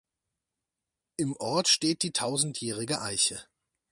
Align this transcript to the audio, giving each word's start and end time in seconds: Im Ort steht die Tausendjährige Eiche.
Im 1.17 1.35
Ort 1.37 1.67
steht 1.67 2.01
die 2.01 2.11
Tausendjährige 2.11 3.03
Eiche. 3.03 3.39